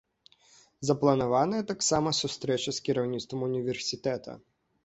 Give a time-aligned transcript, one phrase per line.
[0.89, 4.31] Запланаваная таксама сустрэча з кіраўніцтвам універсітэта.